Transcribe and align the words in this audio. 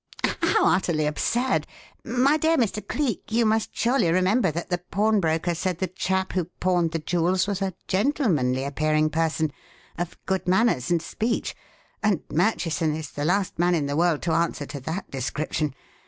"How 0.41 0.65
utterly 0.65 1.05
absurd! 1.05 1.67
My 2.03 2.35
dear 2.35 2.57
Mr. 2.57 2.81
Cleek, 2.87 3.31
you 3.31 3.45
must 3.45 3.77
surely 3.77 4.09
remember 4.11 4.49
that 4.49 4.71
the 4.71 4.79
pawnbroker 4.79 5.53
said 5.53 5.77
the 5.77 5.85
chap 5.85 6.33
who 6.33 6.45
pawned 6.45 6.89
the 6.91 6.97
jewels 6.97 7.45
was 7.45 7.61
a 7.61 7.75
gentlemanly 7.87 8.63
appearing 8.65 9.11
person, 9.11 9.53
of 9.99 10.17
good 10.25 10.47
manners 10.47 10.89
and 10.89 11.03
speech, 11.03 11.53
and 12.01 12.21
Murchison 12.31 12.95
is 12.95 13.11
the 13.11 13.25
last 13.25 13.59
man 13.59 13.75
in 13.75 13.85
the 13.85 13.95
world 13.95 14.23
to 14.23 14.31
answer 14.33 14.65
to 14.65 14.79
that 14.79 15.11
description. 15.11 15.75